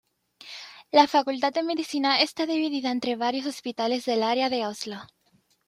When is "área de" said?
4.23-4.65